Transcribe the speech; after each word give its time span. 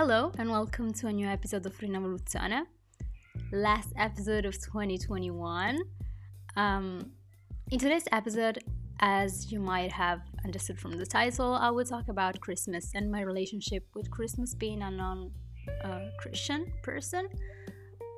Hello 0.00 0.32
and 0.38 0.48
welcome 0.48 0.94
to 0.94 1.08
a 1.08 1.12
new 1.12 1.26
episode 1.26 1.66
of 1.66 1.78
Rina 1.78 2.00
Rinevoluzione. 2.00 2.62
Last 3.52 3.92
episode 3.98 4.46
of 4.46 4.54
2021. 4.54 5.78
Um, 6.56 7.10
in 7.70 7.78
today's 7.78 8.08
episode, 8.10 8.64
as 9.00 9.52
you 9.52 9.60
might 9.60 9.92
have 9.92 10.22
understood 10.42 10.78
from 10.78 10.92
the 10.92 11.04
title, 11.04 11.52
I 11.52 11.68
will 11.68 11.84
talk 11.84 12.08
about 12.08 12.40
Christmas 12.40 12.92
and 12.94 13.12
my 13.12 13.20
relationship 13.20 13.86
with 13.94 14.10
Christmas 14.10 14.54
being 14.54 14.80
a 14.80 14.90
non 14.90 15.32
uh, 15.84 16.06
Christian 16.18 16.72
person. 16.82 17.28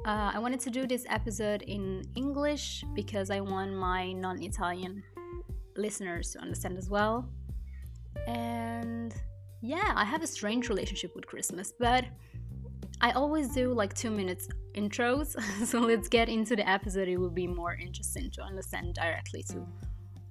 Uh, 0.06 0.30
I 0.34 0.38
wanted 0.38 0.60
to 0.60 0.70
do 0.70 0.86
this 0.86 1.04
episode 1.08 1.62
in 1.62 2.04
English 2.14 2.84
because 2.94 3.28
I 3.28 3.40
want 3.40 3.74
my 3.74 4.12
non 4.12 4.40
Italian 4.40 5.02
listeners 5.76 6.30
to 6.34 6.38
understand 6.38 6.78
as 6.78 6.88
well. 6.88 7.28
And 8.29 9.12
yeah, 9.62 9.93
I 9.94 10.04
have 10.04 10.22
a 10.22 10.26
strange 10.26 10.68
relationship 10.68 11.14
with 11.14 11.25
Christmas, 11.25 11.72
but 11.79 12.04
I 13.00 13.12
always 13.12 13.54
do 13.54 13.72
like 13.72 13.94
two 13.94 14.11
minutes 14.11 14.48
intros. 14.75 15.40
so 15.66 15.79
let's 15.79 16.08
get 16.08 16.29
into 16.29 16.57
the 16.57 16.68
episode. 16.68 17.07
It 17.07 17.16
will 17.16 17.30
be 17.30 17.46
more 17.46 17.75
interesting 17.75 18.29
to 18.32 18.43
understand 18.43 18.94
directly 18.94 19.44
to 19.44 19.64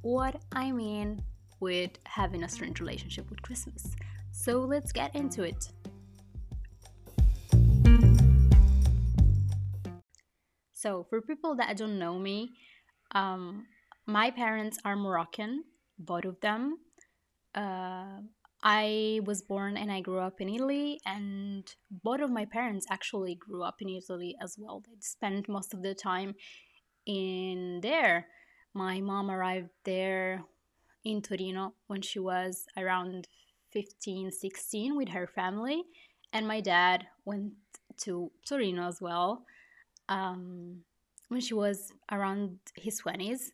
what 0.02 0.42
I 0.52 0.74
mean 0.74 1.24
with 1.62 1.92
having 2.06 2.44
a 2.44 2.50
strange 2.50 2.82
relationship 2.82 3.30
with 3.30 3.42
Christmas. 3.42 3.96
So 4.34 4.60
let's 4.60 4.92
get 4.92 5.16
into 5.16 5.44
it. 5.44 5.70
So, 10.74 11.06
for 11.10 11.22
people 11.22 11.56
that 11.58 11.78
don't 11.78 12.00
know 12.00 12.18
me, 12.18 12.50
um, 13.14 13.68
my 14.08 14.32
parents 14.32 14.80
are 14.84 14.96
Moroccan, 14.96 15.64
both 16.00 16.26
of 16.26 16.42
them. 16.42 16.80
Uh, 17.54 18.22
I 18.64 19.22
was 19.26 19.42
born 19.42 19.76
and 19.76 19.92
I 19.92 20.02
grew 20.02 20.20
up 20.20 20.40
in 20.40 20.50
Italy, 20.50 21.00
and 21.06 21.64
both 21.90 22.22
of 22.22 22.30
my 22.30 22.46
parents 22.46 22.86
actually 22.90 23.36
grew 23.36 23.64
up 23.64 23.82
in 23.82 23.90
Italy 23.90 24.36
as 24.42 24.56
well. 24.58 24.84
They 24.86 24.96
spent 25.00 25.50
most 25.50 25.74
of 25.74 25.82
their 25.82 25.96
time 25.96 26.36
in 27.06 27.80
there. 27.82 28.28
My 28.74 29.02
mom 29.02 29.32
arrived 29.32 29.70
there 29.84 30.44
in 31.04 31.22
Torino 31.22 31.74
when 31.88 32.02
she 32.02 32.20
was 32.20 32.66
around 32.78 33.28
15, 33.72 34.32
16 34.32 34.96
with 34.96 35.10
her 35.10 35.26
family, 35.26 35.84
and 36.32 36.48
my 36.48 36.62
dad 36.62 37.08
went 37.26 37.54
to 38.02 38.32
Torino 38.48 38.88
as 38.88 39.02
well 39.02 39.46
um, 40.08 40.82
when 41.30 41.42
she 41.42 41.54
was 41.54 41.92
around 42.12 42.60
his 42.76 43.02
20s. 43.02 43.52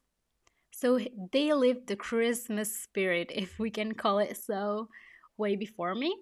So 0.80 1.00
they 1.31 1.52
lived 1.53 1.88
the 1.88 1.95
Christmas 1.95 2.70
spirit, 2.72 3.31
if 3.33 3.58
we 3.58 3.72
can 3.72 3.95
call 3.95 4.20
it 4.20 4.38
so, 4.38 4.89
way 5.36 5.56
before 5.56 5.95
me. 5.95 6.16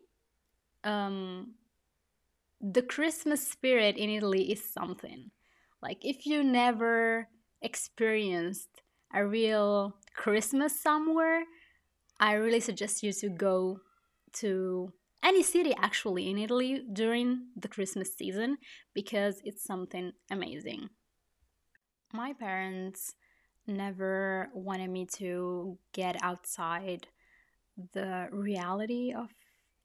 Um, 0.86 1.56
the 2.61 2.81
Christmas 2.81 3.45
spirit 3.45 3.98
in 3.98 4.09
Italy 4.09 4.53
is 4.53 4.64
something. 4.64 5.31
Like, 5.81 6.06
if 6.06 6.26
you 6.26 6.42
never 6.42 7.28
experienced 7.61 8.70
a 9.14 9.28
real 9.28 9.98
Christmas 10.16 10.80
somewhere, 10.81 11.44
I 12.22 12.36
really 12.36 12.61
suggest 12.61 13.03
you 13.03 13.11
to 13.11 13.28
go 13.28 13.81
to 14.36 14.94
any 15.22 15.44
city 15.44 15.76
actually 15.78 16.30
in 16.30 16.38
Italy 16.38 16.81
during 16.94 17.48
the 17.58 17.67
Christmas 17.67 18.16
season 18.16 18.59
because 18.94 19.42
it's 19.44 19.66
something 19.66 20.14
amazing. 20.31 20.92
My 22.14 22.31
parents 22.31 23.16
never 23.67 24.49
wanted 24.53 24.89
me 24.89 25.05
to 25.17 25.77
get 25.94 26.16
outside 26.21 27.08
the 27.94 28.27
reality 28.31 29.13
of 29.13 29.30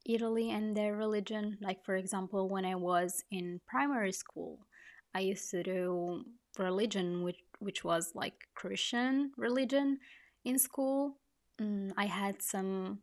Italy 0.07 0.51
and 0.51 0.77
their 0.77 0.97
religion. 0.97 1.59
Like, 1.61 1.85
for 1.85 1.97
example, 1.97 2.49
when 2.49 2.65
I 2.65 2.75
was 2.75 3.25
in 3.31 3.61
primary 3.67 4.13
school, 4.13 4.67
I 5.15 5.21
used 5.21 5.51
to 5.51 5.63
do 5.63 6.25
religion, 6.59 7.23
which, 7.23 7.41
which 7.59 7.85
was 7.85 8.13
like 8.15 8.35
Christian 8.55 9.33
religion 9.37 9.99
in 10.45 10.59
school. 10.59 11.19
Mm, 11.61 11.93
I 11.97 12.07
had 12.07 12.43
some 12.43 13.01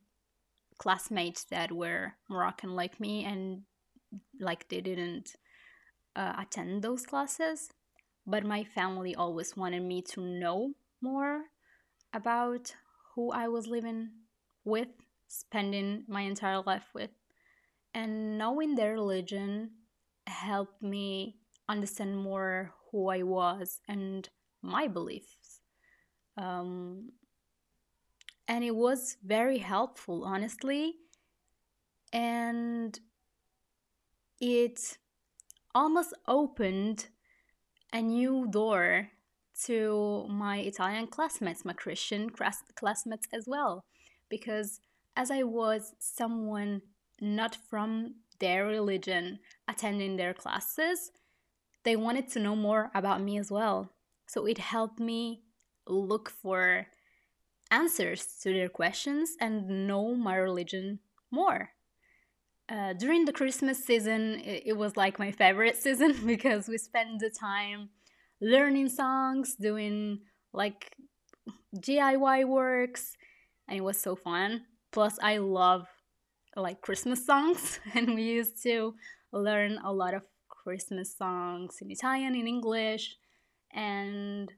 classmates 0.78 1.44
that 1.46 1.72
were 1.72 2.14
Moroccan 2.30 2.76
like 2.76 3.00
me 3.00 3.26
and 3.26 3.64
like 4.40 4.68
they 4.70 4.82
didn't 4.82 5.36
uh, 6.16 6.34
attend 6.40 6.82
those 6.82 7.06
classes 7.06 7.70
but 8.28 8.44
my 8.44 8.66
family 8.66 9.16
always 9.16 9.56
wanted 9.56 9.82
me 9.82 10.02
to 10.02 10.22
know 10.22 10.74
more 11.02 11.46
about 12.14 12.76
who 13.16 13.32
I 13.32 13.48
was 13.48 13.68
living 13.68 14.10
with, 14.66 14.90
spending 15.30 16.04
my 16.10 16.22
entire 16.22 16.62
life 16.62 16.90
with. 16.94 17.12
And 17.94 18.38
knowing 18.38 18.76
their 18.76 18.94
religion 18.94 19.72
helped 20.28 20.84
me 20.84 21.38
understand 21.70 22.18
more 22.18 22.74
who 22.92 23.08
I 23.08 23.24
was 23.24 23.80
and 23.88 24.28
my 24.62 24.88
beliefs. 24.88 25.62
Um, 26.38 27.14
and 28.48 28.64
it 28.64 28.76
was 28.76 29.16
very 29.24 29.58
helpful, 29.60 30.26
honestly. 30.26 30.96
And 32.12 33.00
it 34.40 34.98
almost 35.74 36.14
opened 36.28 37.08
a 37.94 38.02
new 38.02 38.48
door 38.50 39.10
to 39.66 40.26
my 40.30 40.58
Italian 40.58 41.08
classmates, 41.08 41.66
my 41.66 41.74
Christian 41.74 42.30
classmates 42.30 43.28
as 43.34 43.46
well. 43.48 43.84
Because 44.30 44.80
as 45.16 45.32
I 45.32 45.44
was 45.44 45.94
someone 46.00 46.82
not 47.20 47.56
from 47.56 48.16
their 48.40 48.66
religion 48.66 49.40
attending 49.68 50.16
their 50.16 50.34
classes, 50.34 51.12
they 51.84 51.96
wanted 51.96 52.30
to 52.30 52.40
know 52.40 52.56
more 52.56 52.92
about 52.94 53.22
me 53.22 53.38
as 53.38 53.52
well. 53.52 53.94
So 54.28 54.46
it 54.46 54.58
helped 54.58 55.00
me 55.00 55.42
look 55.88 56.30
for 56.30 56.88
answers 57.72 58.26
to 58.42 58.54
their 58.54 58.70
questions 58.70 59.36
and 59.40 59.88
know 59.88 60.14
my 60.14 60.36
religion 60.36 61.00
more. 61.32 61.72
Uh, 62.70 62.92
during 62.94 63.24
the 63.24 63.32
Christmas 63.32 63.84
season, 63.86 64.42
it, 64.44 64.64
it, 64.68 64.78
was 64.78 64.98
like 64.98 65.18
my 65.20 65.32
favorite 65.32 65.78
season 65.82 66.14
because 66.26 66.68
we 66.68 66.78
spent 66.78 67.20
the 67.20 67.30
time 67.30 67.90
learning 68.42 68.90
songs, 68.90 69.56
doing 69.56 70.20
like 70.54 70.96
DIY 71.78 72.46
works, 72.46 73.16
and 73.68 73.78
it 73.78 73.82
was 73.82 74.00
so 74.00 74.16
fun. 74.16 74.66
Plus, 74.92 75.18
I 75.22 75.38
love 75.38 75.88
like 76.56 76.82
Christmas 76.82 77.26
songs, 77.26 77.80
and 77.94 78.16
we 78.16 78.24
used 78.24 78.62
to 78.64 78.96
learn 79.32 79.80
a 79.84 79.94
lot 79.94 80.14
of 80.14 80.24
Christmas 80.50 81.16
songs 81.16 81.78
in 81.82 81.90
Italian, 81.90 82.36
in 82.36 82.48
English, 82.48 83.16
and 83.72 84.52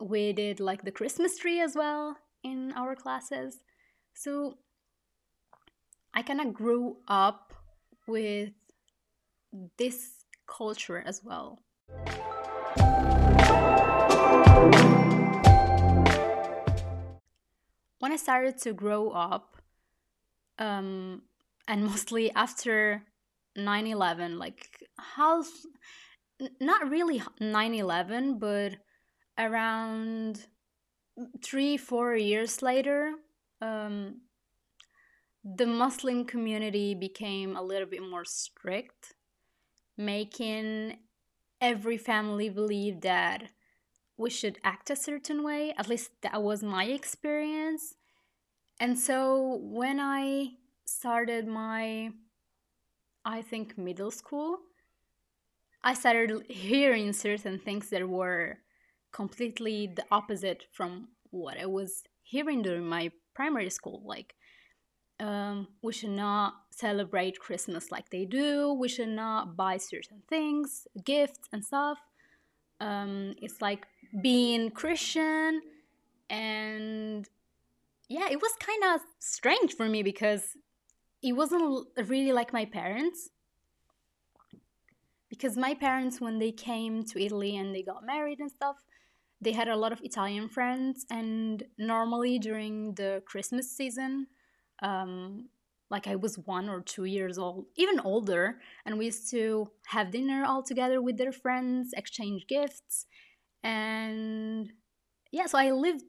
we 0.00 0.34
did 0.34 0.60
like 0.60 0.82
the 0.82 0.92
Christmas 0.92 1.38
tree 1.38 1.60
as 1.60 1.74
well 1.74 2.16
in 2.44 2.72
our 2.76 2.94
classes. 2.94 3.60
So 4.14 4.58
I 6.14 6.22
kind 6.22 6.40
of 6.40 6.52
grew 6.52 6.96
up 7.06 7.52
with 8.06 8.50
this 9.76 10.24
culture 10.46 11.02
as 11.04 11.22
well. 11.22 11.62
When 18.00 18.12
I 18.12 18.16
started 18.16 18.58
to 18.62 18.72
grow 18.72 19.10
up, 19.10 19.56
um, 20.58 21.22
and 21.66 21.84
mostly 21.90 22.32
after 22.32 23.02
9 23.56 23.86
11, 23.86 24.38
like 24.38 24.66
how, 24.98 25.44
not 26.60 26.88
really 26.88 27.22
9 27.40 27.74
11, 27.74 28.38
but 28.38 28.76
around 29.38 30.46
three, 31.42 31.76
four 31.76 32.16
years 32.16 32.62
later, 32.62 33.14
um, 33.60 34.20
the 35.44 35.66
Muslim 35.66 36.24
community 36.24 36.94
became 36.94 37.56
a 37.56 37.62
little 37.62 37.86
bit 37.86 38.02
more 38.02 38.24
strict, 38.24 39.14
making 39.96 40.98
every 41.60 41.96
family 41.96 42.48
believe 42.48 43.00
that 43.02 43.50
we 44.16 44.30
should 44.30 44.58
act 44.64 44.90
a 44.90 44.96
certain 44.96 45.42
way. 45.42 45.72
At 45.78 45.88
least 45.88 46.10
that 46.22 46.42
was 46.42 46.62
my 46.62 46.84
experience. 46.84 47.94
And 48.80 48.98
so 48.98 49.58
when 49.62 50.00
I 50.00 50.50
started 50.84 51.46
my, 51.46 52.10
I 53.24 53.42
think, 53.42 53.78
middle 53.78 54.10
school, 54.10 54.58
I 55.82 55.94
started 55.94 56.44
hearing 56.48 57.12
certain 57.12 57.58
things 57.58 57.90
that 57.90 58.08
were 58.08 58.58
completely 59.12 59.86
the 59.86 60.04
opposite 60.10 60.64
from 60.72 61.08
what 61.30 61.58
I 61.58 61.66
was 61.66 62.02
hearing 62.22 62.62
during 62.62 62.86
my 62.86 63.10
primary 63.34 63.70
school. 63.70 64.02
Like, 64.04 64.34
um, 65.20 65.68
we 65.82 65.92
should 65.92 66.10
not 66.10 66.54
celebrate 66.70 67.38
Christmas 67.40 67.90
like 67.90 68.10
they 68.10 68.24
do. 68.24 68.72
We 68.72 68.88
should 68.88 69.08
not 69.08 69.56
buy 69.56 69.78
certain 69.78 70.22
things, 70.28 70.86
gifts, 71.04 71.48
and 71.52 71.64
stuff. 71.64 71.98
Um, 72.80 73.34
it's 73.42 73.60
like 73.60 73.86
being 74.22 74.70
Christian, 74.70 75.62
and 76.30 77.28
yeah, 78.08 78.28
it 78.30 78.40
was 78.40 78.52
kind 78.60 78.94
of 78.94 79.00
strange 79.18 79.74
for 79.74 79.88
me 79.88 80.02
because 80.02 80.56
it 81.22 81.32
wasn't 81.32 81.86
really 82.06 82.32
like 82.32 82.52
my 82.52 82.64
parents. 82.64 83.30
because 85.28 85.56
my 85.56 85.74
parents, 85.74 86.20
when 86.20 86.38
they 86.38 86.50
came 86.52 87.04
to 87.04 87.22
Italy 87.22 87.56
and 87.56 87.74
they 87.74 87.82
got 87.82 88.04
married 88.04 88.40
and 88.40 88.50
stuff, 88.50 88.76
they 89.40 89.52
had 89.52 89.68
a 89.68 89.76
lot 89.76 89.92
of 89.92 90.00
Italian 90.02 90.48
friends. 90.48 91.04
And 91.10 91.62
normally 91.76 92.38
during 92.38 92.94
the 92.94 93.22
Christmas 93.26 93.70
season, 93.70 94.26
um, 94.82 95.48
like 95.90 96.06
I 96.06 96.16
was 96.16 96.38
one 96.38 96.68
or 96.68 96.80
two 96.80 97.04
years 97.04 97.38
old, 97.38 97.66
even 97.76 98.00
older, 98.00 98.58
and 98.84 98.98
we 98.98 99.06
used 99.06 99.30
to 99.30 99.70
have 99.86 100.10
dinner 100.10 100.44
all 100.44 100.62
together 100.62 101.00
with 101.00 101.16
their 101.16 101.32
friends, 101.32 101.92
exchange 101.96 102.46
gifts, 102.46 103.06
and 103.62 104.70
yeah, 105.30 105.46
so 105.46 105.58
I 105.58 105.70
lived 105.70 106.04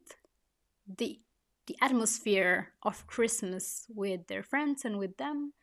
the 0.97 1.19
the 1.67 1.77
atmosphere 1.81 2.69
of 2.81 3.05
Christmas 3.05 3.85
with 3.93 4.27
their 4.27 4.43
friends 4.43 4.85
and 4.85 4.97
with 4.97 5.17
them, 5.17 5.53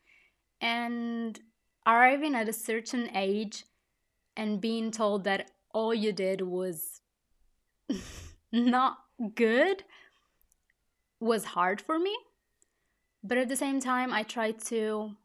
and 0.61 1.39
arriving 1.87 2.35
at 2.35 2.49
a 2.49 2.53
certain 2.53 3.11
age 3.15 3.65
and 4.37 4.61
being 4.61 4.91
told 4.91 5.25
that 5.25 5.51
all 5.73 5.95
you 5.95 6.13
did 6.13 6.41
was 6.41 7.01
not 8.53 8.99
good 9.35 9.85
was 11.21 11.45
hard 11.45 11.81
for 11.81 11.99
me 11.99 12.15
but 13.27 13.39
at 13.39 13.49
the 13.49 13.57
same 13.57 13.81
time, 13.81 14.13
I 14.13 14.23
tried 14.23 14.61
to 14.67 15.17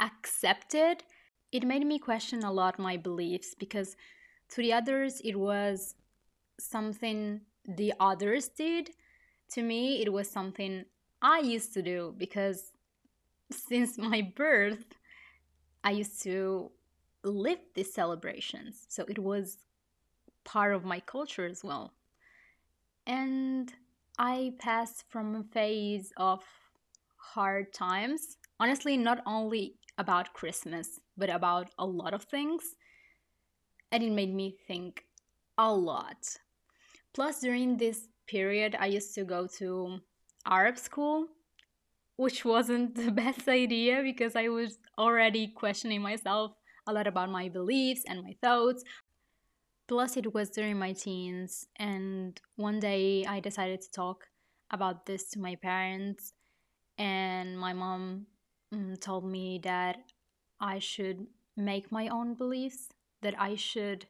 accept 0.00 0.74
it. 0.74 1.04
It 1.52 1.64
made 1.64 1.86
me 1.86 1.98
question 1.98 2.42
a 2.42 2.52
lot 2.52 2.78
my 2.78 2.96
beliefs 2.96 3.54
because 3.58 3.96
to 4.50 4.62
the 4.62 4.72
others, 4.72 5.20
it 5.24 5.38
was 5.38 5.94
something 6.58 7.42
the 7.66 7.92
others 8.00 8.48
did. 8.48 8.90
To 9.52 9.62
me, 9.62 10.02
it 10.02 10.12
was 10.12 10.28
something 10.28 10.84
I 11.22 11.40
used 11.40 11.72
to 11.74 11.82
do 11.82 12.14
because 12.16 12.72
since 13.50 13.98
my 13.98 14.22
birth, 14.34 14.94
I 15.84 15.92
used 15.92 16.22
to 16.22 16.70
live 17.22 17.58
these 17.74 17.92
celebrations. 17.92 18.86
So 18.88 19.04
it 19.08 19.18
was 19.18 19.58
part 20.44 20.74
of 20.74 20.84
my 20.84 21.00
culture 21.00 21.46
as 21.46 21.62
well. 21.62 21.92
And 23.06 23.72
I 24.18 24.54
passed 24.58 25.04
from 25.08 25.34
a 25.34 25.44
phase 25.44 26.12
of 26.16 26.42
hard 27.20 27.72
times. 27.72 28.36
Honestly, 28.58 28.96
not 28.96 29.22
only 29.26 29.74
about 29.98 30.32
Christmas, 30.32 31.00
but 31.16 31.30
about 31.30 31.70
a 31.78 31.86
lot 31.86 32.14
of 32.14 32.24
things. 32.24 32.62
And 33.92 34.02
it 34.02 34.12
made 34.12 34.34
me 34.34 34.56
think 34.66 35.04
a 35.58 35.72
lot. 35.72 36.36
Plus, 37.12 37.40
during 37.40 37.76
this 37.76 38.08
period, 38.26 38.76
I 38.78 38.86
used 38.86 39.14
to 39.16 39.24
go 39.24 39.46
to 39.58 39.98
Arab 40.46 40.78
school, 40.78 41.26
which 42.16 42.44
wasn't 42.44 42.94
the 43.04 43.10
best 43.10 43.48
idea 43.48 44.02
because 44.02 44.36
I 44.36 44.48
was 44.48 44.78
already 44.98 45.48
questioning 45.48 46.02
myself 46.02 46.52
a 46.86 46.92
lot 46.92 47.06
about 47.06 47.30
my 47.30 47.48
beliefs 47.48 48.02
and 48.08 48.22
my 48.22 48.34
thoughts. 48.40 48.84
Plus, 49.88 50.16
it 50.16 50.32
was 50.32 50.50
during 50.50 50.78
my 50.78 50.92
teens, 50.92 51.66
and 51.76 52.40
one 52.54 52.78
day 52.78 53.24
I 53.26 53.40
decided 53.40 53.80
to 53.80 53.90
talk 53.90 54.28
about 54.70 55.04
this 55.04 55.28
to 55.30 55.40
my 55.40 55.56
parents, 55.56 56.32
and 57.00 57.58
my 57.58 57.72
mom 57.72 58.26
mm, 58.72 59.00
told 59.00 59.24
me 59.24 59.58
that 59.64 60.12
I 60.60 60.78
should 60.78 61.26
make 61.56 61.90
my 61.90 62.08
own 62.08 62.34
beliefs, 62.34 62.90
that 63.22 63.34
I 63.40 63.56
should 63.56 64.06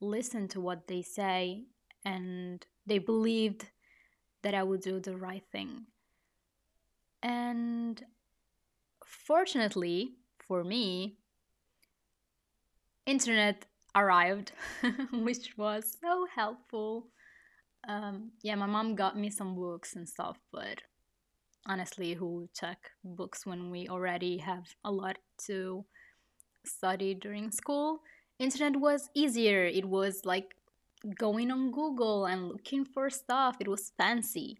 listen 0.00 0.48
to 0.48 0.60
what 0.60 0.88
they 0.88 1.02
say, 1.02 1.64
and 2.02 2.66
they 2.86 2.98
believed 2.98 3.66
that 4.42 4.54
I 4.54 4.62
would 4.62 4.80
do 4.80 5.00
the 5.00 5.18
right 5.18 5.44
thing. 5.52 5.82
And 7.22 8.02
fortunately 9.04 10.14
for 10.48 10.64
me, 10.64 11.18
internet 13.04 13.66
arrived, 13.94 14.52
which 15.12 15.58
was 15.58 15.94
so 16.00 16.26
helpful. 16.34 17.08
Um, 17.86 18.30
yeah, 18.42 18.54
my 18.54 18.66
mom 18.66 18.94
got 18.94 19.18
me 19.18 19.28
some 19.28 19.54
books 19.54 19.94
and 19.94 20.08
stuff, 20.08 20.38
but 20.50 20.80
honestly 21.66 22.14
who 22.14 22.48
check 22.58 22.90
books 23.04 23.46
when 23.46 23.70
we 23.70 23.88
already 23.88 24.38
have 24.38 24.64
a 24.84 24.90
lot 24.90 25.18
to 25.46 25.84
study 26.64 27.14
during 27.14 27.50
school. 27.50 28.02
Internet 28.38 28.76
was 28.76 29.10
easier. 29.14 29.64
It 29.64 29.84
was 29.84 30.24
like 30.24 30.54
going 31.18 31.50
on 31.50 31.70
google 31.70 32.26
and 32.26 32.48
looking 32.48 32.84
for 32.84 33.08
stuff. 33.10 33.56
It 33.60 33.68
was 33.68 33.92
fancy. 33.96 34.58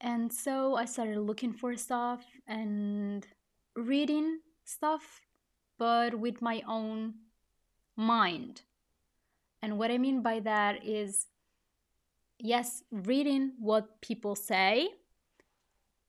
And 0.00 0.32
so 0.32 0.74
i 0.76 0.84
started 0.84 1.18
looking 1.20 1.52
for 1.52 1.74
stuff 1.76 2.24
and 2.46 3.26
reading 3.74 4.40
stuff 4.64 5.20
but 5.78 6.14
with 6.14 6.40
my 6.40 6.62
own 6.68 7.14
mind. 7.96 8.62
And 9.62 9.78
what 9.78 9.90
i 9.90 9.98
mean 9.98 10.22
by 10.22 10.40
that 10.40 10.84
is 10.84 11.26
yes 12.38 12.82
reading 12.90 13.52
what 13.58 14.00
people 14.02 14.34
say 14.34 14.90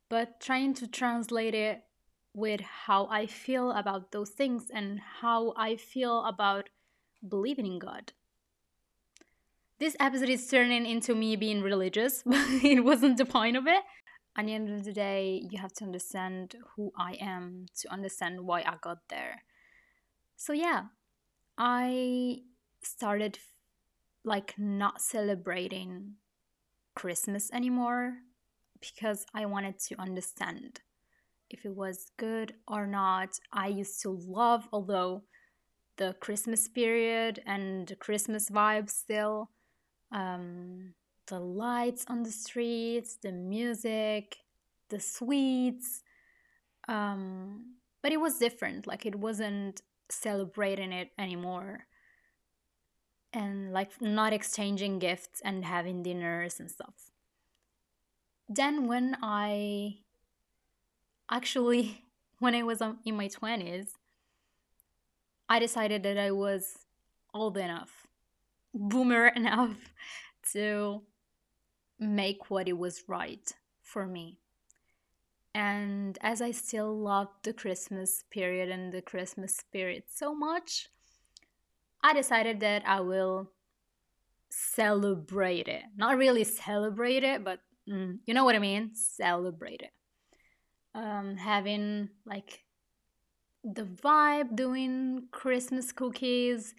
but 0.09 0.39
trying 0.39 0.73
to 0.75 0.87
translate 0.87 1.53
it 1.53 1.83
with 2.33 2.61
how 2.61 3.07
I 3.07 3.25
feel 3.25 3.71
about 3.71 4.11
those 4.11 4.29
things 4.29 4.67
and 4.73 4.99
how 5.21 5.53
I 5.57 5.75
feel 5.75 6.23
about 6.25 6.69
believing 7.27 7.65
in 7.65 7.79
God. 7.79 8.13
This 9.79 9.95
episode 9.99 10.29
is 10.29 10.47
turning 10.47 10.85
into 10.85 11.15
me 11.15 11.35
being 11.35 11.61
religious, 11.61 12.23
but 12.25 12.47
it 12.63 12.83
wasn't 12.83 13.17
the 13.17 13.25
point 13.25 13.57
of 13.57 13.67
it. 13.67 13.83
At 14.37 14.45
the 14.45 14.53
end 14.53 14.69
of 14.69 14.83
the 14.85 14.93
day, 14.93 15.43
you 15.49 15.59
have 15.59 15.73
to 15.73 15.83
understand 15.83 16.55
who 16.75 16.91
I 16.97 17.17
am 17.19 17.65
to 17.81 17.91
understand 17.91 18.41
why 18.41 18.61
I 18.61 18.75
got 18.81 18.99
there. 19.09 19.43
So, 20.35 20.53
yeah, 20.53 20.83
I 21.57 22.41
started 22.83 23.39
like 24.23 24.53
not 24.59 25.01
celebrating 25.01 26.15
Christmas 26.93 27.49
anymore 27.51 28.17
because 28.79 29.25
I 29.33 29.45
wanted 29.45 29.79
to 29.79 29.99
understand 29.99 30.81
if 31.49 31.65
it 31.65 31.75
was 31.75 32.11
good 32.17 32.53
or 32.67 32.87
not. 32.87 33.39
I 33.51 33.67
used 33.67 34.01
to 34.01 34.09
love, 34.09 34.67
although 34.71 35.23
the 35.97 36.15
Christmas 36.19 36.67
period 36.67 37.41
and 37.45 37.87
the 37.87 37.95
Christmas 37.95 38.49
vibe 38.49 38.89
still, 38.89 39.49
um, 40.11 40.93
the 41.27 41.39
lights 41.39 42.05
on 42.07 42.23
the 42.23 42.31
streets, 42.31 43.17
the 43.21 43.31
music, 43.31 44.37
the 44.89 44.99
sweets. 44.99 46.03
Um, 46.87 47.75
but 48.01 48.11
it 48.11 48.21
was 48.21 48.37
different. 48.37 48.87
Like 48.87 49.05
it 49.05 49.15
wasn't 49.15 49.81
celebrating 50.09 50.93
it 50.93 51.11
anymore. 51.17 51.87
And 53.33 53.73
like 53.73 54.01
not 54.01 54.33
exchanging 54.33 54.99
gifts 54.99 55.41
and 55.43 55.65
having 55.65 56.01
dinners 56.01 56.59
and 56.59 56.71
stuff 56.71 57.11
then 58.49 58.87
when 58.87 59.17
I 59.21 59.97
actually 61.29 62.03
when 62.39 62.55
I 62.55 62.63
was 62.63 62.81
um, 62.81 62.99
in 63.05 63.15
my 63.15 63.27
20s 63.27 63.89
I 65.49 65.59
decided 65.59 66.03
that 66.03 66.17
I 66.17 66.31
was 66.31 66.79
old 67.33 67.57
enough 67.57 68.07
boomer 68.73 69.27
enough 69.35 69.77
to 70.53 71.01
make 71.99 72.49
what 72.49 72.67
it 72.67 72.77
was 72.77 73.03
right 73.07 73.51
for 73.81 74.05
me 74.05 74.37
and 75.57 76.19
as 76.21 76.39
I 76.39 76.51
still 76.51 76.95
loved 76.95 77.43
the 77.43 77.51
Christmas 77.51 78.23
period 78.29 78.69
and 78.69 78.93
the 78.93 79.01
Christmas 79.01 79.55
spirit 79.55 80.05
so 80.13 80.35
much, 80.35 80.89
I 82.03 82.13
decided 82.13 82.59
that 82.59 82.83
I 82.85 82.99
will 82.99 83.49
celebrate 84.51 85.67
it. 85.67 85.81
Not 85.95 86.15
really 86.15 86.43
celebrate 86.43 87.23
it, 87.23 87.43
but 87.43 87.61
mm, 87.89 88.19
you 88.25 88.33
know 88.33 88.45
what 88.45 88.55
I 88.55 88.59
mean? 88.59 88.91
Celebrate 88.93 89.81
it. 89.81 89.91
Um, 90.93 91.37
having 91.37 92.09
like 92.25 92.63
the 93.63 93.83
vibe, 93.83 94.55
doing 94.55 95.27
Christmas 95.31 95.91
cookies, 95.91 96.73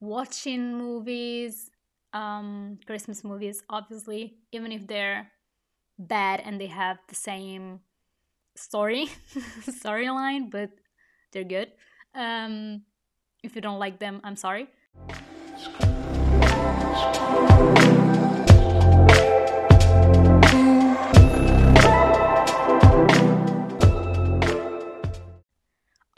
watching 0.00 0.76
movies, 0.76 1.70
um, 2.12 2.78
Christmas 2.86 3.24
movies, 3.24 3.62
obviously, 3.68 4.36
even 4.52 4.72
if 4.72 4.86
they're 4.86 5.30
bad 5.98 6.40
and 6.44 6.60
they 6.60 6.66
have 6.66 6.98
the 7.08 7.14
same 7.14 7.80
story 8.56 9.06
storyline, 9.62 10.50
but 10.50 10.70
they're 11.32 11.44
good. 11.44 11.72
Um, 12.14 12.82
if 13.42 13.54
you 13.54 13.60
don't 13.60 13.78
like 13.78 13.98
them, 13.98 14.20
I'm 14.24 14.36
sorry. 14.36 14.68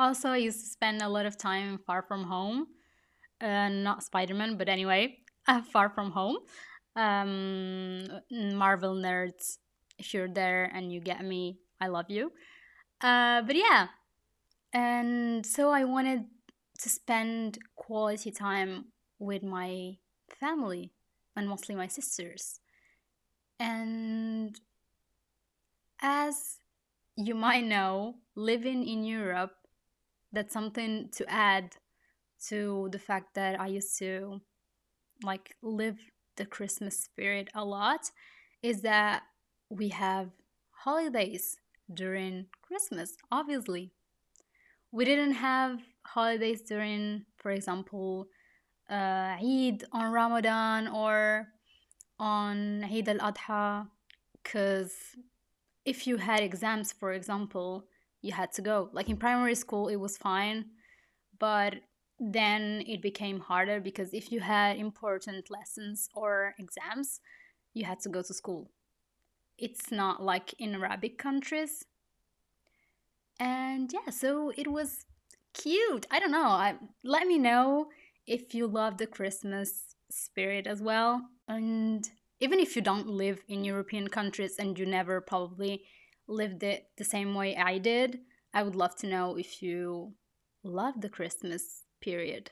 Also, 0.06 0.28
I 0.28 0.36
used 0.36 0.60
to 0.60 0.66
spend 0.66 1.02
a 1.02 1.08
lot 1.08 1.26
of 1.26 1.36
time 1.36 1.80
far 1.84 2.00
from 2.00 2.22
home. 2.22 2.68
Uh, 3.40 3.68
not 3.68 4.04
Spider 4.04 4.34
Man, 4.34 4.56
but 4.56 4.68
anyway, 4.68 5.18
uh, 5.48 5.62
far 5.62 5.90
from 5.90 6.12
home. 6.12 6.36
Um, 6.94 8.06
Marvel 8.30 8.94
nerds, 8.94 9.58
if 9.98 10.14
you're 10.14 10.28
there 10.28 10.70
and 10.72 10.92
you 10.92 11.00
get 11.00 11.24
me, 11.24 11.58
I 11.80 11.88
love 11.88 12.06
you. 12.08 12.30
Uh, 13.00 13.42
but 13.42 13.56
yeah, 13.56 13.88
and 14.72 15.44
so 15.44 15.70
I 15.70 15.82
wanted 15.82 16.26
to 16.82 16.88
spend 16.88 17.58
quality 17.74 18.30
time 18.30 18.92
with 19.18 19.42
my 19.42 19.96
family 20.38 20.92
and 21.34 21.48
mostly 21.48 21.74
my 21.74 21.88
sisters. 21.88 22.60
And 23.58 24.56
as 26.00 26.58
you 27.16 27.34
might 27.34 27.64
know, 27.64 28.18
living 28.36 28.86
in 28.86 29.02
Europe, 29.02 29.50
that's 30.32 30.52
something 30.52 31.08
to 31.16 31.24
add 31.28 31.76
to 32.48 32.88
the 32.92 32.98
fact 32.98 33.34
that 33.34 33.58
I 33.60 33.68
used 33.68 33.98
to 33.98 34.40
like 35.22 35.54
live 35.62 35.98
the 36.36 36.46
Christmas 36.46 37.00
spirit 37.00 37.48
a 37.54 37.64
lot 37.64 38.10
is 38.62 38.82
that 38.82 39.22
we 39.70 39.88
have 39.88 40.30
holidays 40.70 41.56
during 41.92 42.46
Christmas, 42.62 43.16
obviously. 43.30 43.92
We 44.92 45.04
didn't 45.04 45.32
have 45.32 45.80
holidays 46.06 46.62
during, 46.62 47.24
for 47.36 47.50
example, 47.50 48.28
uh, 48.90 49.36
Eid 49.40 49.84
on 49.92 50.12
Ramadan 50.12 50.88
or 50.88 51.48
on 52.18 52.84
Eid 52.84 53.08
al 53.08 53.32
Adha, 53.32 53.88
because 54.42 54.94
if 55.84 56.06
you 56.06 56.16
had 56.16 56.40
exams, 56.40 56.92
for 56.92 57.12
example, 57.12 57.84
you 58.22 58.32
had 58.32 58.52
to 58.52 58.62
go. 58.62 58.90
Like 58.92 59.08
in 59.08 59.16
primary 59.16 59.54
school, 59.54 59.88
it 59.88 59.96
was 59.96 60.16
fine, 60.16 60.66
but 61.38 61.74
then 62.18 62.82
it 62.86 63.02
became 63.02 63.40
harder 63.40 63.80
because 63.80 64.14
if 64.14 64.32
you 64.32 64.40
had 64.40 64.78
important 64.78 65.50
lessons 65.50 66.08
or 66.14 66.54
exams, 66.58 67.20
you 67.74 67.84
had 67.84 68.00
to 68.00 68.08
go 68.08 68.22
to 68.22 68.34
school. 68.34 68.70
It's 69.58 69.90
not 69.90 70.22
like 70.22 70.54
in 70.58 70.74
Arabic 70.74 71.18
countries. 71.18 71.84
And 73.38 73.92
yeah, 73.92 74.10
so 74.10 74.50
it 74.56 74.68
was 74.68 75.04
cute. 75.52 76.06
I 76.10 76.18
don't 76.18 76.30
know. 76.30 76.48
I, 76.48 76.76
let 77.04 77.26
me 77.26 77.38
know 77.38 77.88
if 78.26 78.54
you 78.54 78.66
love 78.66 78.96
the 78.96 79.06
Christmas 79.06 79.94
spirit 80.10 80.66
as 80.66 80.80
well. 80.80 81.22
And 81.48 82.08
even 82.40 82.60
if 82.60 82.76
you 82.76 82.82
don't 82.82 83.08
live 83.08 83.40
in 83.48 83.64
European 83.64 84.08
countries 84.08 84.56
and 84.58 84.78
you 84.78 84.86
never 84.86 85.20
probably 85.20 85.84
lived 86.28 86.62
it 86.62 86.88
the 86.96 87.04
same 87.04 87.34
way 87.34 87.56
I 87.56 87.78
did, 87.78 88.20
I 88.52 88.62
would 88.62 88.74
love 88.74 88.96
to 88.96 89.06
know 89.06 89.36
if 89.36 89.62
you 89.62 90.14
love 90.62 91.00
the 91.00 91.08
Christmas 91.08 91.84
period. 92.00 92.50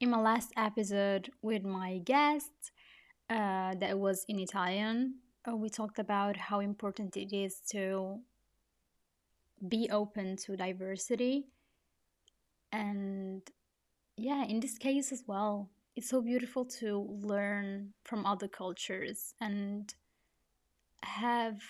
In 0.00 0.10
my 0.10 0.20
last 0.20 0.52
episode 0.56 1.30
with 1.42 1.64
my 1.64 1.98
guest, 1.98 2.72
uh, 3.28 3.74
that 3.74 3.98
was 3.98 4.24
in 4.28 4.38
Italian, 4.38 5.16
uh, 5.48 5.54
we 5.54 5.68
talked 5.68 5.98
about 5.98 6.36
how 6.36 6.60
important 6.60 7.16
it 7.16 7.36
is 7.36 7.60
to 7.70 8.18
be 9.68 9.88
open 9.90 10.36
to 10.36 10.56
diversity. 10.56 11.48
And 12.72 13.42
yeah, 14.16 14.44
in 14.44 14.60
this 14.60 14.78
case 14.78 15.12
as 15.12 15.24
well, 15.26 15.70
it's 15.96 16.08
so 16.08 16.20
beautiful 16.20 16.64
to 16.64 17.18
learn 17.22 17.94
from 18.04 18.24
other 18.24 18.48
cultures 18.48 19.34
and 19.40 19.92
have 21.02 21.60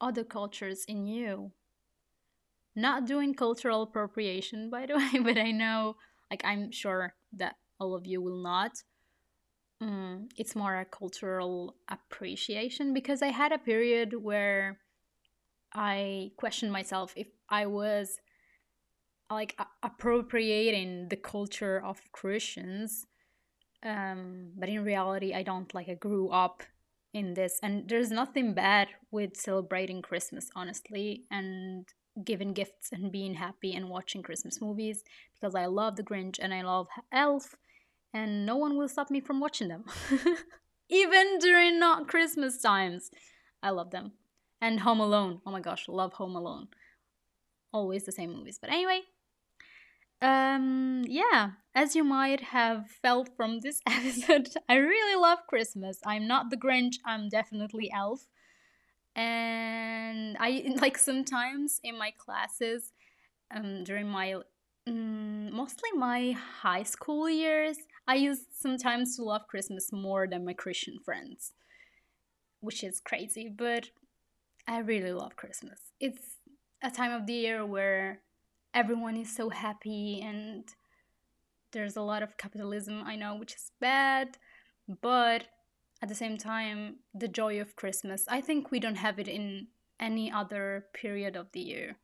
other 0.00 0.24
cultures 0.24 0.84
in 0.86 1.06
you. 1.06 1.52
Not 2.76 3.06
doing 3.06 3.34
cultural 3.34 3.82
appropriation, 3.82 4.70
by 4.76 4.86
the 4.86 4.96
way, 4.96 5.20
but 5.22 5.38
I 5.38 5.50
know, 5.50 5.96
like, 6.30 6.42
I'm 6.44 6.70
sure 6.72 7.14
that 7.34 7.56
all 7.78 7.94
of 7.94 8.06
you 8.06 8.20
will 8.22 8.42
not. 8.42 8.82
Mm, 9.82 10.30
it's 10.36 10.56
more 10.56 10.76
a 10.76 10.84
cultural 10.84 11.76
appreciation 11.88 12.94
because 12.94 13.22
I 13.22 13.28
had 13.28 13.52
a 13.52 13.58
period 13.58 14.14
where 14.22 14.78
I 15.74 16.30
questioned 16.36 16.72
myself 16.72 17.12
if 17.16 17.26
I 17.48 17.66
was 17.66 18.20
like 19.30 19.58
appropriating 19.82 21.08
the 21.08 21.16
culture 21.16 21.82
of 21.84 22.00
Christians 22.12 23.06
um, 23.84 24.50
but 24.56 24.68
in 24.68 24.82
reality 24.82 25.34
i 25.34 25.42
don't 25.42 25.74
like 25.74 25.88
i 25.88 25.94
grew 25.94 26.30
up 26.30 26.62
in 27.12 27.34
this 27.34 27.60
and 27.62 27.88
there's 27.88 28.10
nothing 28.10 28.54
bad 28.54 28.88
with 29.10 29.36
celebrating 29.36 30.02
christmas 30.02 30.50
honestly 30.56 31.24
and 31.30 31.86
giving 32.24 32.52
gifts 32.52 32.90
and 32.92 33.12
being 33.12 33.34
happy 33.34 33.74
and 33.74 33.88
watching 33.88 34.22
christmas 34.22 34.60
movies 34.60 35.04
because 35.34 35.54
i 35.54 35.66
love 35.66 35.96
the 35.96 36.02
grinch 36.02 36.38
and 36.40 36.54
i 36.54 36.62
love 36.62 36.88
elf 37.12 37.56
and 38.12 38.46
no 38.46 38.56
one 38.56 38.76
will 38.76 38.88
stop 38.88 39.10
me 39.10 39.18
from 39.18 39.40
watching 39.40 39.66
them. 39.66 39.82
Even 40.88 41.38
during 41.40 41.78
not 41.78 42.08
christmas 42.08 42.60
times 42.60 43.10
i 43.62 43.70
love 43.70 43.90
them. 43.90 44.12
And 44.60 44.80
home 44.80 45.00
alone 45.00 45.40
oh 45.44 45.50
my 45.50 45.60
gosh 45.60 45.88
love 45.88 46.14
home 46.14 46.36
alone 46.36 46.68
always 47.74 48.04
the 48.04 48.12
same 48.12 48.32
movies 48.32 48.58
but 48.58 48.70
anyway 48.70 49.00
um, 50.24 51.04
yeah, 51.06 51.50
as 51.74 51.94
you 51.94 52.02
might 52.02 52.40
have 52.40 52.88
felt 52.88 53.28
from 53.36 53.60
this 53.60 53.80
episode, 53.86 54.48
I 54.68 54.76
really 54.76 55.20
love 55.20 55.40
Christmas. 55.46 55.98
I'm 56.06 56.26
not 56.26 56.48
the 56.48 56.56
Grinch, 56.56 56.94
I'm 57.04 57.28
definitely 57.28 57.90
Elf. 57.94 58.26
And 59.14 60.36
I 60.40 60.74
like 60.80 60.96
sometimes 60.96 61.80
in 61.84 61.98
my 61.98 62.12
classes, 62.16 62.92
um, 63.54 63.84
during 63.84 64.08
my 64.08 64.36
um, 64.86 65.54
mostly 65.54 65.90
my 65.94 66.32
high 66.32 66.82
school 66.84 67.28
years, 67.28 67.76
I 68.06 68.14
used 68.16 68.46
sometimes 68.52 69.16
to 69.16 69.24
love 69.24 69.46
Christmas 69.48 69.92
more 69.92 70.26
than 70.26 70.44
my 70.44 70.54
Christian 70.54 70.98
friends, 71.04 71.52
which 72.60 72.82
is 72.82 73.00
crazy, 73.00 73.50
but 73.54 73.90
I 74.66 74.78
really 74.78 75.12
love 75.12 75.36
Christmas. 75.36 75.80
It's 76.00 76.36
a 76.84 76.90
time 76.90 77.12
of 77.12 77.26
the 77.26 77.32
year 77.32 77.64
where 77.64 78.20
everyone 78.74 79.16
is 79.16 79.34
so 79.34 79.48
happy 79.48 80.20
and 80.22 80.64
there's 81.72 81.96
a 81.96 82.02
lot 82.02 82.22
of 82.22 82.36
capitalism 82.36 83.02
i 83.06 83.16
know 83.16 83.34
which 83.34 83.54
is 83.54 83.72
bad 83.80 84.36
but 85.00 85.46
at 86.02 86.08
the 86.10 86.14
same 86.14 86.36
time 86.36 86.96
the 87.14 87.26
joy 87.26 87.58
of 87.58 87.76
christmas. 87.76 88.26
I 88.28 88.42
think 88.42 88.70
we 88.70 88.78
don't 88.78 88.96
have 88.96 89.18
it 89.18 89.26
in 89.26 89.68
any 89.98 90.30
other 90.30 90.84
period 90.92 91.34
of 91.34 91.46
the 91.52 91.60
year. 91.60 91.96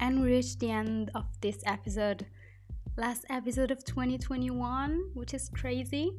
And 0.00 0.20
we 0.20 0.30
reached 0.30 0.58
the 0.58 0.72
end 0.72 1.12
of 1.14 1.26
this 1.40 1.58
episode. 1.64 2.26
Last 2.96 3.24
episode 3.30 3.70
of 3.70 3.84
2021 3.84 5.10
which 5.14 5.32
is 5.32 5.48
crazy 5.48 6.18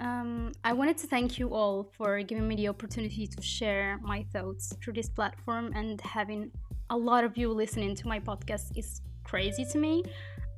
um, 0.00 0.52
I 0.64 0.72
wanted 0.72 0.98
to 0.98 1.06
thank 1.06 1.38
you 1.38 1.54
all 1.54 1.90
for 1.96 2.20
giving 2.22 2.48
me 2.48 2.56
the 2.56 2.68
opportunity 2.68 3.26
to 3.26 3.42
share 3.42 3.98
my 4.02 4.24
thoughts 4.32 4.74
through 4.82 4.94
this 4.94 5.08
platform 5.08 5.72
and 5.74 6.00
having 6.00 6.50
a 6.90 6.96
lot 6.96 7.24
of 7.24 7.36
you 7.36 7.50
listening 7.52 7.94
to 7.96 8.08
my 8.08 8.18
podcast 8.18 8.76
is 8.76 9.00
crazy 9.24 9.64
to 9.72 9.78
me. 9.78 10.02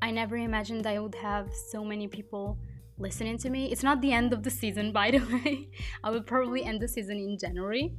I 0.02 0.11
never 0.11 0.37
imagined 0.37 0.87
I 0.87 0.99
would 0.99 1.14
have 1.16 1.50
so 1.71 1.85
many 1.85 2.09
people 2.09 2.59
listening 2.99 3.38
to 3.38 3.50
me. 3.50 3.71
It's 3.71 3.83
not 3.83 4.00
the 4.00 4.12
end 4.12 4.33
of 4.33 4.43
the 4.43 4.50
season, 4.50 4.93
by 5.00 5.11
the 5.11 5.19
way. 5.19 5.69
I 6.02 6.11
will 6.11 6.23
probably 6.23 6.64
end 6.64 6.81
the 6.81 6.88
season 6.88 7.19
in 7.19 7.38
January, 7.38 7.93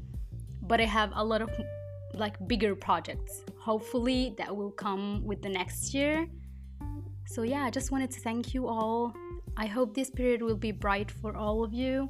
but 0.63 0.81
I 0.81 0.85
have 0.85 1.11
a 1.15 1.23
lot 1.23 1.41
of 1.41 1.49
like 2.13 2.35
bigger 2.47 2.75
projects. 2.75 3.43
Hopefully, 3.59 4.33
that 4.37 4.55
will 4.55 4.71
come 4.71 5.23
with 5.23 5.41
the 5.41 5.49
next 5.49 5.93
year. 5.93 6.27
So, 7.27 7.43
yeah, 7.43 7.63
I 7.63 7.69
just 7.69 7.91
wanted 7.91 8.09
to 8.11 8.19
thank 8.21 8.53
you 8.53 8.67
all 8.67 9.13
I 9.57 9.65
hope 9.65 9.93
this 9.95 10.09
period 10.09 10.41
will 10.41 10.55
be 10.55 10.71
bright 10.71 11.09
for 11.09 11.35
all 11.35 11.63
of 11.63 11.73
you. 11.73 12.09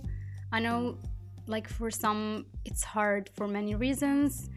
I 0.51 0.59
know, 0.59 0.97
like, 1.47 1.67
for 1.67 1.89
some, 1.89 2.45
it's 2.65 2.83
hard 2.83 3.29
for 3.35 3.47
many 3.47 3.73
reasons. 3.73 4.49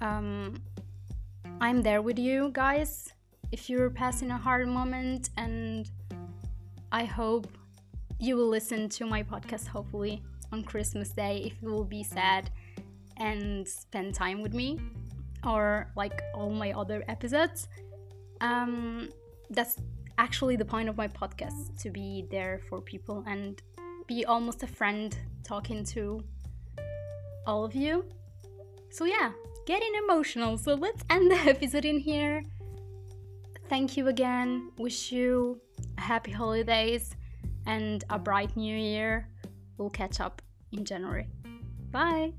Um, 0.00 0.62
I'm 1.60 1.82
there 1.82 2.02
with 2.02 2.18
you 2.18 2.50
guys 2.52 3.12
if 3.52 3.68
you're 3.68 3.90
passing 3.90 4.30
a 4.30 4.38
hard 4.38 4.68
moment, 4.68 5.30
and 5.36 5.90
I 6.92 7.04
hope 7.04 7.48
you 8.18 8.36
will 8.36 8.48
listen 8.48 8.88
to 8.90 9.06
my 9.06 9.22
podcast, 9.22 9.66
hopefully, 9.66 10.22
on 10.52 10.62
Christmas 10.62 11.10
Day 11.10 11.42
if 11.46 11.62
you 11.62 11.70
will 11.70 11.84
be 11.84 12.02
sad 12.02 12.50
and 13.16 13.66
spend 13.66 14.14
time 14.14 14.42
with 14.42 14.54
me 14.54 14.78
or 15.44 15.90
like 15.96 16.22
all 16.34 16.50
my 16.50 16.72
other 16.72 17.04
episodes. 17.08 17.68
Um, 18.40 19.08
that's 19.50 19.76
actually 20.20 20.54
the 20.54 20.64
point 20.64 20.86
of 20.86 20.98
my 20.98 21.08
podcast 21.08 21.80
to 21.80 21.88
be 21.90 22.26
there 22.30 22.60
for 22.68 22.78
people 22.82 23.24
and 23.26 23.62
be 24.06 24.26
almost 24.26 24.62
a 24.62 24.66
friend 24.66 25.16
talking 25.42 25.82
to 25.82 26.22
all 27.46 27.64
of 27.64 27.74
you. 27.74 28.04
So, 28.90 29.06
yeah, 29.06 29.32
getting 29.66 29.92
emotional. 30.04 30.58
So, 30.58 30.74
let's 30.74 31.02
end 31.08 31.30
the 31.30 31.36
episode 31.54 31.86
in 31.86 31.98
here. 31.98 32.44
Thank 33.70 33.96
you 33.96 34.08
again. 34.08 34.70
Wish 34.76 35.10
you 35.10 35.58
happy 35.96 36.32
holidays 36.32 37.16
and 37.66 38.04
a 38.10 38.18
bright 38.18 38.54
new 38.56 38.76
year. 38.76 39.26
We'll 39.78 39.90
catch 39.90 40.20
up 40.20 40.42
in 40.72 40.84
January. 40.84 41.28
Bye. 41.90 42.34